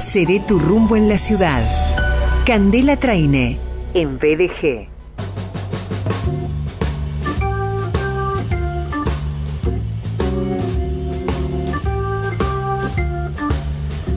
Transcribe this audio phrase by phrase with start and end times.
[0.00, 1.62] Seré tu rumbo en la ciudad.
[2.46, 3.58] Candela Traine,
[3.92, 4.88] en BDG.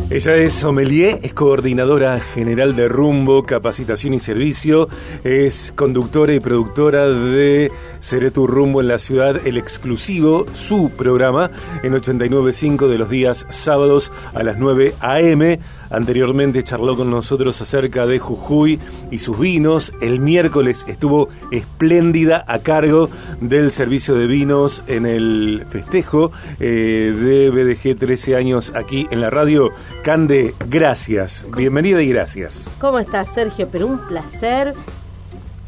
[0.10, 4.88] Ella es sommelier, es coordinadora general de Rumbo, Capacitación y Servicio,
[5.24, 7.72] es conductora y productora de
[8.04, 11.50] Seré tu Rumbo en la Ciudad, el exclusivo, su programa,
[11.84, 15.58] en 89.5 de los días sábados a las 9 a.m.
[15.90, 18.78] Anteriormente charló con nosotros acerca de Jujuy
[19.10, 19.94] y sus vinos.
[20.02, 23.10] El miércoles estuvo espléndida a cargo
[23.40, 29.30] del servicio de vinos en el festejo eh, de BDG 13 años aquí en la
[29.30, 29.70] radio.
[30.04, 31.46] Cande, gracias.
[31.56, 32.70] Bienvenida y gracias.
[32.82, 33.70] ¿Cómo estás, Sergio?
[33.72, 34.74] Pero un placer.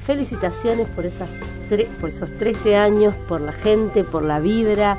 [0.06, 1.32] Felicitaciones por, esas
[2.00, 4.98] por esos 13 años, por la gente, por la vibra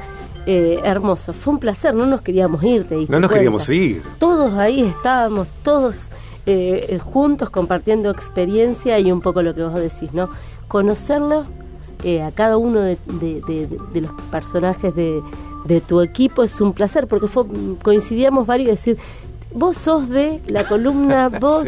[0.48, 1.32] eh, hermoso.
[1.32, 4.00] Fue un placer, no nos queríamos ir, te No nos queríamos ir.
[4.20, 6.08] Todos ahí estábamos, todos
[6.46, 10.30] eh, eh, juntos compartiendo experiencia y un poco lo que vos decís, ¿no?
[10.68, 11.46] Conocerlo
[12.24, 12.96] a cada uno de,
[13.94, 17.42] los personajes de, tu equipo es un placer, porque fue,
[17.82, 18.98] coincidíamos varios decir,
[19.52, 21.64] vos sos de la columna, vos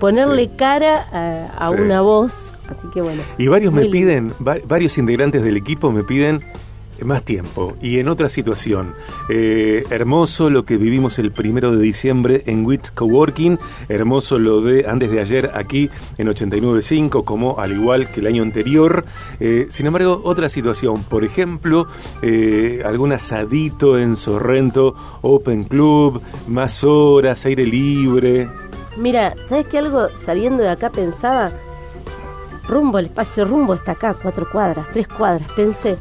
[0.00, 3.22] ponerle cara a, una voz, así que bueno.
[3.38, 6.42] Y varios me piden, varios integrantes del equipo me piden
[7.04, 8.94] más tiempo y en otra situación.
[9.28, 14.86] Eh, hermoso lo que vivimos el primero de diciembre en WITS Coworking, hermoso lo de
[14.88, 19.04] antes de ayer aquí en 89.5, como al igual que el año anterior.
[19.40, 21.86] Eh, sin embargo, otra situación, por ejemplo,
[22.22, 28.48] eh, algún asadito en Sorrento, Open Club, más horas, aire libre.
[28.96, 31.52] Mira, ¿sabes qué algo saliendo de acá pensaba?
[32.68, 35.50] Rumbo, el espacio rumbo está acá, cuatro cuadras, tres cuadras.
[35.52, 35.98] Pensé,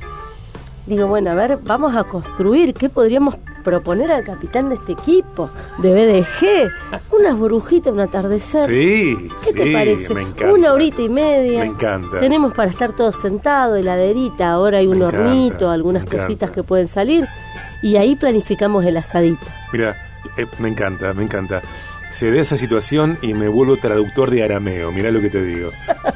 [0.86, 5.50] digo, bueno, a ver, vamos a construir, ¿qué podríamos proponer al capitán de este equipo
[5.78, 7.02] de BDG?
[7.12, 8.70] Unas burbujitas, un atardecer.
[8.70, 10.14] Sí, ¿Qué te parece?
[10.46, 11.60] Una horita y media.
[11.60, 12.20] Me encanta.
[12.20, 17.28] Tenemos para estar todos sentados, heladerita, ahora hay un hornito, algunas cositas que pueden salir.
[17.82, 19.46] Y ahí planificamos el asadito.
[19.74, 19.96] Mira,
[20.38, 21.62] eh, me encanta, me encanta
[22.12, 24.92] se da esa situación y me vuelvo traductor de arameo.
[24.92, 25.72] Mirá lo que te digo.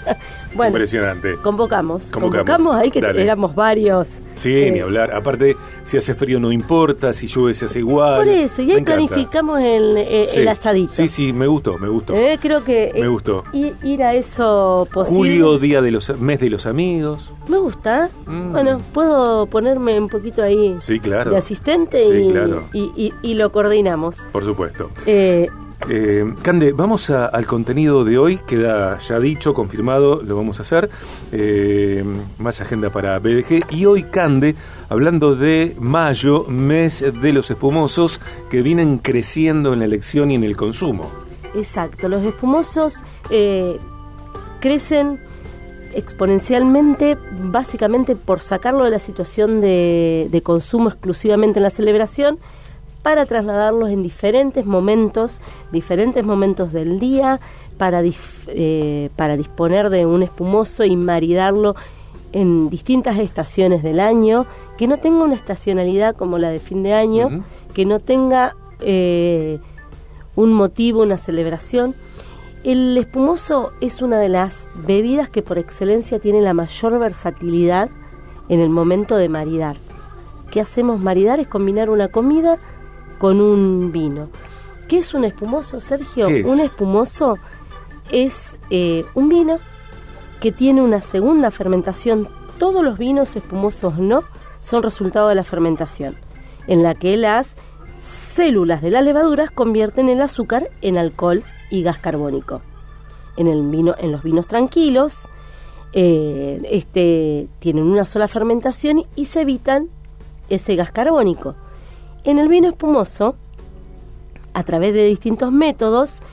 [0.54, 1.38] bueno, Impresionante.
[1.38, 2.08] Convocamos.
[2.08, 4.10] Convocamos, ahí que éramos varios.
[4.34, 5.14] Sí, ni eh, hablar.
[5.14, 5.56] Aparte,
[5.86, 8.16] si hace frío no importa, si llueve se hace igual.
[8.16, 10.92] Por eso, y ahí planificamos el, eh, el, asadito.
[10.92, 12.14] Sí, sí, me gustó, me gustó.
[12.14, 13.44] Eh, creo que me gustó.
[13.54, 15.18] Ir a eso posible.
[15.18, 17.34] Julio, día de los mes de los amigos.
[17.48, 18.10] Me gusta.
[18.26, 18.52] Mm.
[18.52, 21.32] Bueno, puedo ponerme un poquito ahí sí, claro.
[21.32, 22.68] de asistente y, claro.
[22.74, 24.18] y, y, lo coordinamos.
[24.32, 24.90] Por supuesto.
[25.90, 30.90] Eh, Cande, vamos al contenido de hoy, queda ya dicho, confirmado, lo vamos a hacer.
[31.32, 32.04] Eh,
[32.38, 33.72] más agenda para BDG.
[33.72, 34.56] Y hoy, Cande,
[34.90, 40.44] hablando de mayo, mes de los espumosos que vienen creciendo en la elección y en
[40.44, 41.12] el consumo.
[41.54, 43.80] Exacto, los espumosos eh,
[44.60, 45.20] crecen
[45.94, 52.38] exponencialmente, básicamente por sacarlo de la situación de consumo exclusivamente en la celebración
[53.06, 55.40] para trasladarlos en diferentes momentos,
[55.72, 57.40] diferentes momentos del día,
[57.78, 58.02] para,
[58.48, 61.76] eh, para disponer de un espumoso y maridarlo
[62.32, 66.94] en distintas estaciones del año, que no tenga una estacionalidad como la de fin de
[66.94, 67.44] año,
[67.76, 69.60] que no tenga eh,
[70.36, 71.94] un motivo, una celebración.
[72.64, 77.92] El espumoso es una de las bebidas que por excelencia tiene la mayor versatilidad
[78.50, 79.78] en el momento de maridar.
[80.50, 81.40] ¿Qué hacemos maridar?
[81.40, 82.58] Es combinar una comida
[83.18, 84.30] con un vino.
[84.88, 86.28] ¿Qué es un espumoso, Sergio?
[86.28, 87.38] Un espumoso
[88.12, 89.60] es eh, un vino
[90.40, 92.28] que tiene una segunda fermentación.
[92.60, 94.24] Todos los vinos espumosos no
[94.62, 96.16] son resultado de la fermentación,
[96.68, 97.56] en la que las
[98.02, 102.62] células de las levaduras convierten el azúcar en alcohol y gas carbónico.
[103.38, 105.28] En, el vino, en los vinos tranquilos,
[105.94, 109.90] eh, este, tienen una sola fermentación y se evitan
[110.50, 111.56] ese gas carbónico.
[112.26, 113.36] En el vino espumoso,
[114.54, 116.24] a través de distintos métodos,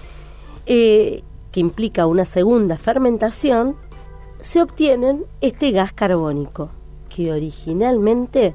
[0.64, 1.22] eh,
[1.52, 3.76] que implica una segunda fermentación,
[4.40, 6.70] se obtienen este gas carbónico,
[7.14, 8.54] que originalmente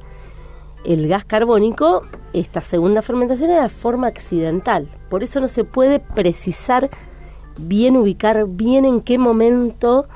[0.83, 2.01] el gas carbónico,
[2.33, 6.89] esta segunda fermentación era de forma accidental, por eso no se puede precisar
[7.55, 10.07] bien, ubicar bien en qué momento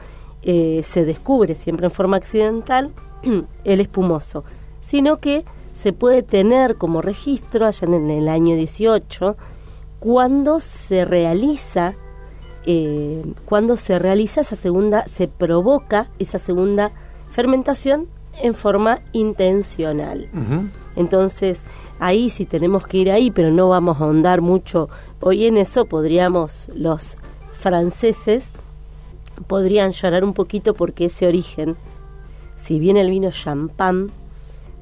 [0.42, 2.92] eh, se descubre, siempre en forma accidental,
[3.64, 4.44] el espumoso,
[4.82, 9.38] sino que se puede tener como registro allá en el año 18
[10.00, 11.96] cuando se realiza
[12.66, 16.92] eh, cuando se realiza esa segunda se provoca esa segunda
[17.30, 18.08] fermentación
[18.42, 20.30] en forma intencional.
[20.96, 21.64] Entonces,
[22.00, 24.90] ahí si tenemos que ir ahí, pero no vamos a ahondar mucho
[25.20, 27.18] hoy en eso, podríamos los
[27.52, 28.50] franceses
[29.48, 31.76] podrían llorar un poquito porque ese origen,
[32.56, 34.12] si bien el vino champán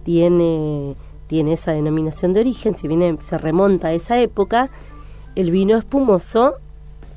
[0.03, 0.95] tiene,
[1.27, 4.69] tiene esa denominación de origen, si bien se remonta a esa época,
[5.35, 6.55] el vino espumoso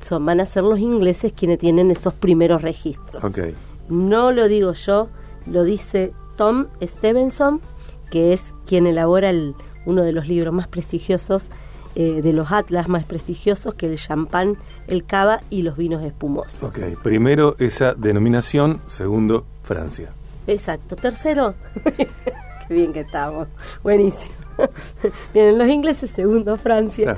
[0.00, 3.22] son, van a ser los ingleses quienes tienen esos primeros registros.
[3.88, 5.08] No lo digo yo,
[5.46, 7.60] lo dice Tom Stevenson,
[8.10, 9.54] que es quien elabora el,
[9.86, 11.50] uno de los libros más prestigiosos
[11.94, 14.56] eh, de los atlas más prestigiosos que el champán,
[14.86, 16.62] el cava y los vinos espumosos.
[16.62, 20.08] Ok, primero esa denominación, segundo Francia.
[20.46, 21.54] Exacto, tercero,
[22.72, 23.48] qué bien que estamos,
[23.82, 24.34] buenísimo.
[25.34, 27.16] Vienen los ingleses, segundo Francia.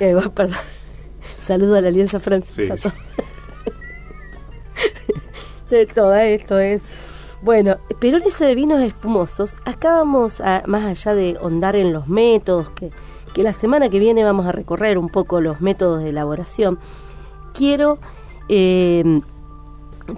[0.00, 0.56] Eh, perdón.
[1.40, 2.90] Saludo a la Alianza Francesa.
[5.70, 6.82] de todo esto es...
[7.42, 11.92] Bueno, pero en ese de vinos espumosos, acá vamos a, más allá de hondar en
[11.92, 12.90] los métodos que
[13.32, 16.78] que la semana que viene vamos a recorrer un poco los métodos de elaboración,
[17.54, 17.98] quiero
[18.48, 19.20] eh,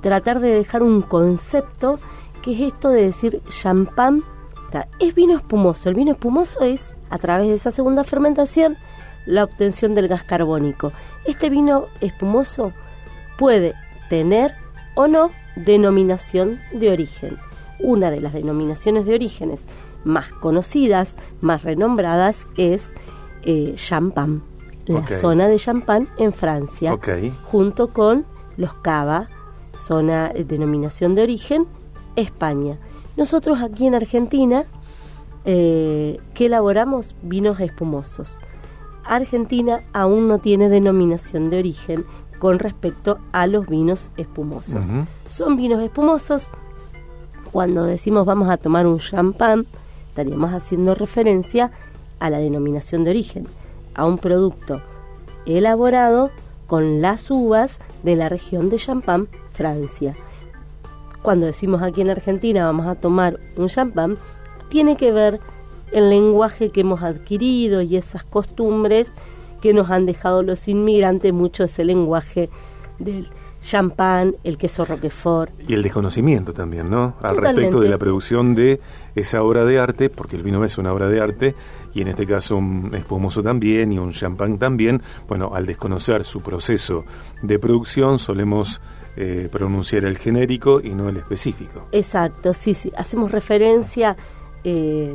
[0.00, 1.98] tratar de dejar un concepto
[2.40, 4.24] que es esto de decir champán
[4.98, 5.88] es vino espumoso.
[5.88, 8.76] El vino espumoso es, a través de esa segunda fermentación,
[9.26, 10.92] la obtención del gas carbónico.
[11.24, 12.72] Este vino espumoso
[13.38, 13.74] puede
[14.08, 14.54] tener
[14.94, 17.38] o no denominación de origen.
[17.78, 19.66] Una de las denominaciones de orígenes
[20.04, 22.90] más conocidas, más renombradas, es
[23.42, 24.40] eh, Champagne,
[24.86, 26.96] la zona de Champagne en Francia,
[27.44, 28.26] junto con
[28.56, 29.28] los Cava,
[29.78, 31.66] zona de denominación de origen,
[32.16, 32.78] España.
[33.20, 34.64] Nosotros aquí en Argentina,
[35.44, 38.38] eh, que elaboramos vinos espumosos.
[39.04, 42.06] Argentina aún no tiene denominación de origen
[42.38, 44.88] con respecto a los vinos espumosos.
[45.26, 46.50] Son vinos espumosos.
[47.52, 49.66] Cuando decimos vamos a tomar un champán,
[50.08, 51.72] estaríamos haciendo referencia
[52.20, 53.48] a la denominación de origen,
[53.94, 54.80] a un producto
[55.44, 56.30] elaborado
[56.66, 60.16] con las uvas de la región de Champagne, Francia.
[61.22, 64.16] Cuando decimos aquí en Argentina vamos a tomar un champán,
[64.68, 65.40] tiene que ver
[65.92, 69.12] el lenguaje que hemos adquirido y esas costumbres
[69.60, 72.48] que nos han dejado los inmigrantes, mucho ese lenguaje
[72.98, 73.28] del
[73.60, 75.52] champán, el queso roquefort.
[75.68, 77.14] Y el desconocimiento también, ¿no?
[77.20, 78.80] Al respecto de la producción de
[79.14, 81.54] esa obra de arte, porque el vino es una obra de arte,
[81.92, 85.02] y en este caso un espumoso también y un champán también.
[85.28, 87.04] Bueno, al desconocer su proceso
[87.42, 88.80] de producción, solemos
[89.16, 91.88] eh, pronunciar el genérico y no el específico.
[91.92, 92.92] Exacto, sí, sí.
[92.96, 94.16] Hacemos referencia
[94.64, 95.14] eh,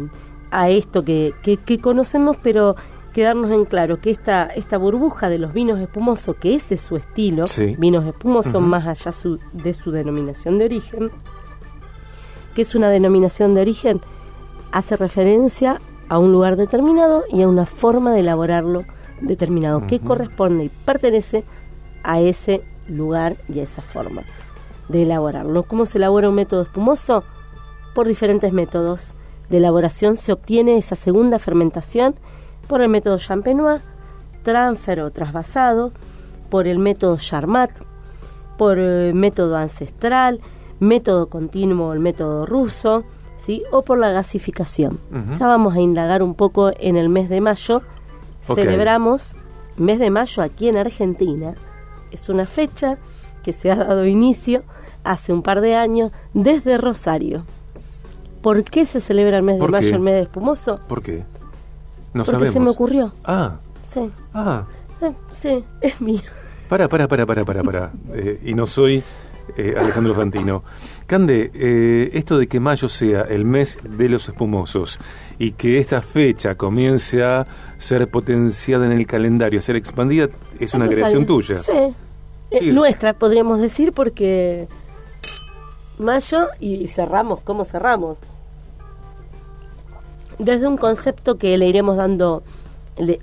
[0.52, 2.76] a esto que, que, que conocemos, pero
[3.16, 6.98] quedarnos en claro que esta, esta burbuja de los vinos espumosos, que ese es su
[6.98, 7.46] estilo,
[7.78, 9.12] vinos espumosos más allá
[9.54, 11.12] de su denominación de origen,
[12.54, 14.02] que es una denominación de origen,
[14.74, 18.84] hace referencia a un lugar determinado y a una forma de elaborarlo
[19.22, 21.46] determinado, que corresponde y pertenece
[22.04, 24.24] a ese lugar y a esa forma
[24.90, 25.64] de elaborarlo.
[25.64, 27.24] ¿Cómo se elabora un método espumoso?
[27.94, 29.16] Por diferentes métodos
[29.50, 32.16] de elaboración se obtiene esa segunda fermentación
[32.68, 33.82] por el método champenois,
[34.44, 35.92] transfer o trasvasado,
[36.50, 37.72] por el método Charmat,
[38.58, 40.40] por el método ancestral,
[40.80, 43.04] método continuo, el método ruso,
[43.38, 43.64] ¿sí?
[43.72, 45.00] o por la gasificación.
[45.38, 47.82] Ya vamos a indagar un poco en el mes de mayo.
[48.42, 49.36] Celebramos
[49.78, 51.56] mes de mayo aquí en Argentina.
[52.16, 52.98] Es una fecha
[53.44, 54.64] que se ha dado inicio
[55.04, 57.46] hace un par de años desde Rosario.
[58.42, 60.80] ¿Por qué se celebra el mes de mayo, el mes de espumoso?
[60.88, 61.26] ¿Por qué?
[62.14, 63.14] No Porque se me ocurrió.
[63.26, 63.58] Ah.
[63.84, 64.10] Sí.
[64.34, 64.64] Ah.
[65.02, 66.22] Eh, sí, es mío.
[66.70, 67.92] Para, para, para, para, para, para.
[68.14, 69.04] Eh, y no soy
[69.58, 70.64] eh, Alejandro Fantino.
[71.06, 71.52] Cande,
[72.14, 75.00] esto de que mayo sea el mes de los espumosos
[75.38, 77.46] y que esta fecha comience a
[77.78, 80.30] ser potenciada en el calendario, a ser expandida,
[80.62, 81.58] es una creación tuya.
[81.58, 81.94] Sí.
[82.74, 84.68] Nuestra, podríamos decir, porque
[85.98, 88.18] mayo y cerramos, ¿cómo cerramos?
[90.40, 92.44] desde un concepto que le iremos dando
[92.98, 93.20] le,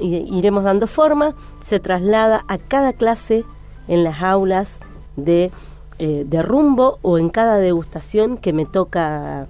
[0.00, 3.44] iremos dando forma, se traslada a cada clase
[3.88, 4.78] en las aulas
[5.16, 5.50] de,
[5.98, 9.46] eh, de rumbo o en cada degustación que me toca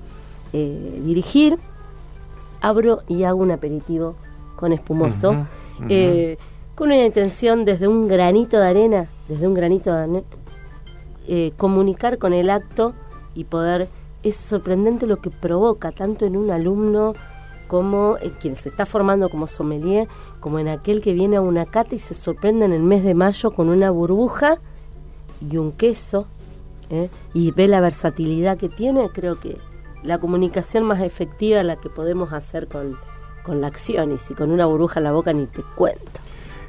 [0.53, 1.59] eh, dirigir.
[2.61, 4.15] Abro y hago un aperitivo
[4.55, 5.47] con espumoso,
[5.89, 6.39] eh,
[6.77, 10.23] con una intención desde un granito de arena, desde un granito de arena,
[11.57, 12.95] comunicar con el acto
[13.35, 13.89] y poder
[14.23, 17.15] es sorprendente lo que provoca, tanto en un alumno
[17.69, 20.07] como en quien se está formando como sommelier,
[20.41, 23.15] como en aquel que viene a una cata y se sorprende en el mes de
[23.15, 24.59] mayo con una burbuja
[25.41, 26.27] y un queso,
[26.91, 27.09] ¿eh?
[27.35, 29.59] y ve la versatilidad que tiene, creo que
[30.03, 32.97] la comunicación más efectiva la que podemos hacer con,
[33.45, 36.21] con la acción y si con una burbuja en la boca ni te cuento.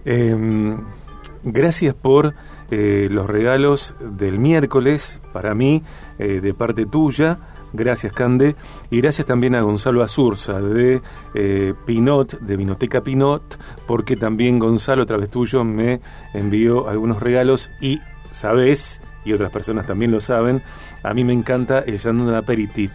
[0.09, 0.77] Em,
[1.43, 2.33] gracias por
[2.71, 5.83] eh, los regalos del miércoles para mí,
[6.17, 7.39] eh, de parte tuya.
[7.73, 8.55] Gracias, Cande.
[8.89, 11.01] Y gracias también a Gonzalo Azurza de
[11.33, 15.99] eh, Pinot, de Vinoteca Pinot, porque también Gonzalo, a través tuyo, me
[16.33, 17.99] envió algunos regalos y,
[18.31, 20.63] sabes, y otras personas también lo saben,
[21.03, 22.93] a mí me encanta el Chandon Aperitif.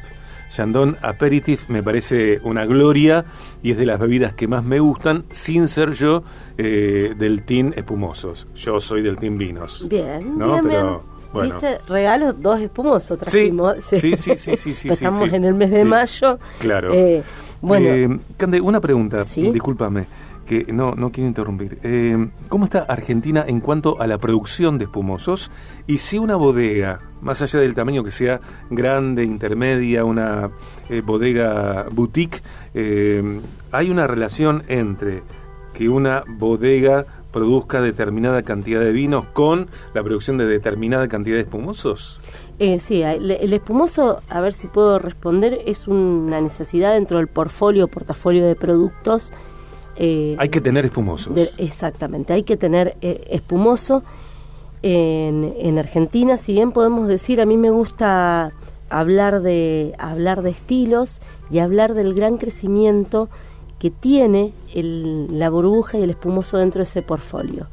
[0.55, 3.25] Chandon Aperitif me parece una gloria
[3.63, 6.23] y es de las bebidas que más me gustan, sin ser yo
[6.59, 8.47] eh, del team espumosos.
[8.55, 9.89] Yo soy del team vinos.
[9.89, 10.53] Bien, ¿no?
[10.55, 11.13] bien, Pero, bien.
[11.33, 11.55] Bueno.
[11.55, 11.79] ¿Viste?
[11.89, 13.77] Regalos dos espumosos Sí, trajimos.
[13.83, 15.35] sí, sí, sí, sí, sí, Estamos sí.
[15.35, 16.39] en el mes de mayo.
[16.59, 16.93] claro.
[16.93, 17.23] Eh,
[17.63, 19.51] bueno, Eh, Cande, una pregunta, Sí.
[19.51, 20.05] discúlpame,
[20.47, 21.79] que no, no quiero interrumpir.
[21.83, 25.51] Eh, ¿Cómo está Argentina en cuanto a la producción de espumosos?
[25.87, 30.51] Y si una bodega, más allá del tamaño que sea grande, intermedia, una
[30.89, 32.43] eh, bodega boutique,
[32.75, 35.23] eh, hay una relación entre
[35.75, 41.43] que una bodega produzca determinada cantidad de vinos con la producción de determinada cantidad de
[41.43, 42.21] espumosos?
[42.59, 47.29] Eh, sí, el, el espumoso, a ver si puedo responder, es una necesidad dentro del
[47.29, 49.33] portfolio, portafolio de productos.
[49.97, 51.35] Eh, Hay que tener espumosos.
[51.35, 54.03] de- exactamente, hay que tener eh, espumoso.
[54.85, 58.51] En, en Argentina, si bien podemos decir, a mí me gusta
[58.91, 61.21] hablar de, hablar de estilos
[61.51, 63.29] y hablar del gran crecimiento
[63.79, 67.69] que tiene el- la burbuja y el espumoso dentro de ese portfolio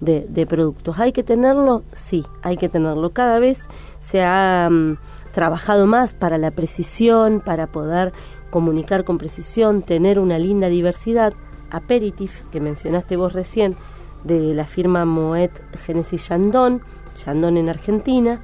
[0.00, 0.98] de, de productos.
[0.98, 1.82] ¿Hay que tenerlo?
[1.92, 3.10] Sí, hay que tenerlo.
[3.10, 3.62] Cada vez
[4.00, 4.98] se ha mm,
[5.32, 8.12] trabajado más para la precisión, para poder
[8.50, 11.32] comunicar con precisión, tener una linda diversidad.
[11.70, 13.76] Aperitif, que mencionaste vos recién,
[14.24, 15.50] de la firma Moet
[15.86, 16.82] Genesis Chandon,
[17.16, 18.40] Chandon en Argentina.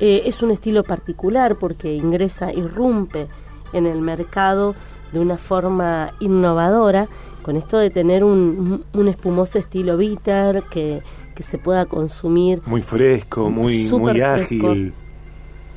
[0.00, 3.28] Eh, es un estilo particular porque ingresa, irrumpe
[3.72, 4.74] en el mercado
[5.12, 7.06] de una forma innovadora,
[7.42, 11.02] con esto de tener un, un espumoso estilo bitter que,
[11.34, 12.62] que se pueda consumir.
[12.66, 14.92] Muy fresco, muy, muy ágil.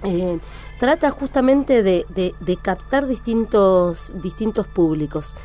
[0.04, 0.38] Eh,
[0.80, 5.36] trata justamente de, de- de captar distintos, distintos públicos.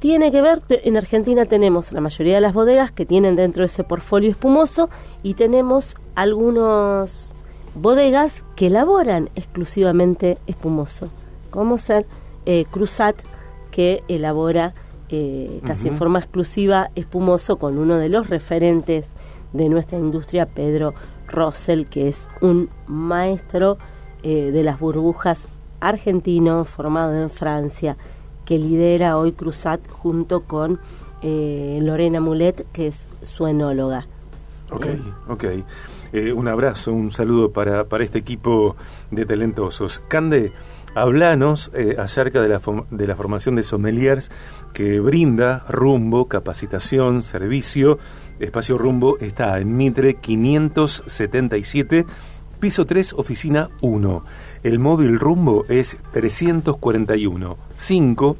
[0.00, 3.66] Tiene que ver, en Argentina tenemos la mayoría de las bodegas que tienen dentro de
[3.66, 4.88] ese portfolio espumoso
[5.22, 7.34] y tenemos algunos
[7.74, 11.10] bodegas que elaboran exclusivamente espumoso,
[11.50, 12.06] como ser
[12.46, 13.16] eh, Cruzat,
[13.70, 14.72] que elabora
[15.10, 19.12] eh, casi en forma exclusiva espumoso con uno de los referentes
[19.52, 20.94] de nuestra industria, Pedro
[21.28, 23.76] Rossell, que es un maestro
[24.22, 25.46] eh, de las burbujas
[25.80, 27.98] argentino formado en Francia,
[28.50, 30.80] que lidera hoy Cruzat junto con
[31.22, 34.08] eh, Lorena Mulet, que es su enóloga.
[34.72, 35.44] Ok, Eh, ok.
[36.12, 38.74] Eh, un abrazo, un saludo para, para este equipo
[39.12, 40.02] de talentosos.
[40.08, 40.52] Cande,
[40.96, 44.32] hablanos eh, acerca de la, de la formación de sommeliers
[44.72, 48.00] que brinda Rumbo, capacitación, servicio.
[48.40, 52.04] Espacio Rumbo está en Mitre 577,
[52.60, 54.24] piso 3, oficina 1.
[54.62, 58.36] El móvil Rumbo es 341 5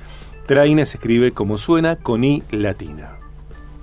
[0.47, 3.19] Traine se escribe como suena con i latina.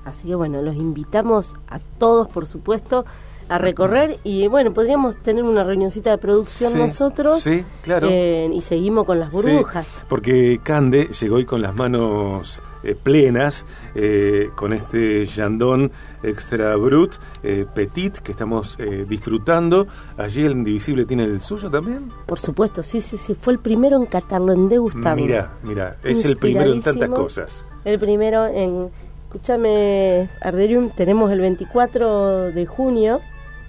[0.04, 3.06] Así que bueno, los invitamos a todos, por supuesto,
[3.48, 8.08] a recorrer y bueno, podríamos tener una reunioncita de producción Sí, nosotros sí, claro.
[8.10, 9.86] eh, y seguimos con las burbujas.
[9.86, 15.92] Sí, porque Cande llegó hoy con las manos eh, plenas, eh, con este Jandón
[16.24, 19.86] Extra Brut eh, Petit que estamos eh, disfrutando.
[20.18, 22.12] Allí el Indivisible tiene el suyo también.
[22.26, 25.22] Por supuesto, sí, sí, sí, fue el primero en catarlo, en degustarlo.
[25.24, 27.68] Mira, mira, es el primero en tantas cosas.
[27.84, 28.90] El primero en...
[29.36, 33.20] Escúchame, Arderium, tenemos el 24 de junio,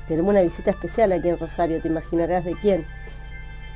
[0.08, 2.86] tenemos una visita especial aquí en Rosario, te imaginarás de quién.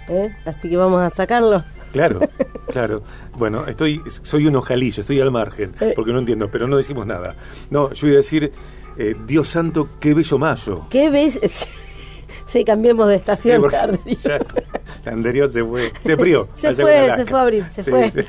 [0.09, 0.35] ¿Eh?
[0.45, 1.65] Así que vamos a sacarlo.
[1.93, 2.21] Claro,
[2.73, 3.03] claro.
[3.39, 5.93] Bueno, estoy, soy un ojalillo, estoy al margen, Eh.
[5.95, 7.37] porque no entiendo, pero no decimos nada.
[7.71, 8.51] No, yo voy a decir,
[8.99, 10.87] eh, Dios santo, qué bello mayo.
[10.91, 11.39] ¿Qué ves?
[12.47, 13.61] Sí, cambiemos de Sí, estación.
[13.61, 14.17] porque Arderium.
[14.21, 14.39] ya
[15.05, 16.49] la anterior se fue, se frió.
[16.57, 18.11] Se fue, se fue a abrir, se Sí, fue.
[18.11, 18.23] sí.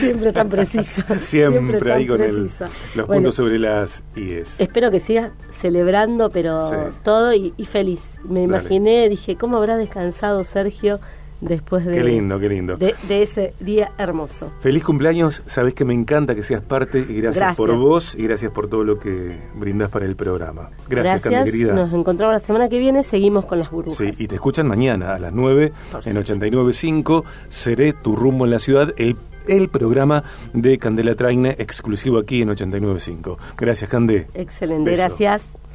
[0.00, 1.02] Siempre tan preciso.
[1.22, 2.50] Siempre, ahí con el,
[2.94, 4.60] los puntos sobre las IES.
[4.60, 6.58] Espero que sigas celebrando, pero
[7.02, 8.18] todo y, feliz.
[8.24, 11.00] Me imaginé, dije, ¿cómo habrá descansado Sergio?
[11.40, 12.76] después de, qué lindo, qué lindo.
[12.76, 14.50] De, ese día hermoso.
[14.60, 18.52] Feliz cumpleaños, sabes que me encanta que seas parte y gracias, por vos y gracias
[18.52, 20.70] por todo lo que brindas para el programa.
[20.88, 21.72] Gracias, gracias querida.
[21.72, 23.96] Nos encontramos la semana que viene, seguimos con las burbujas.
[23.96, 25.72] Sí, y te escuchan mañana a las 9
[26.04, 29.16] en 89.5, Seré tu rumbo en la ciudad, el
[29.46, 33.36] el programa de Candela Traine exclusivo aquí en 89.5.
[33.56, 34.26] Gracias, Cande.
[34.34, 35.44] Excelente, gracias.